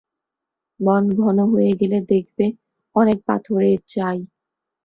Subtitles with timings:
[0.79, 2.45] বন ঘন হয়ে গেলে দেখবে
[2.95, 4.19] অনেক পাথরের চাঁই।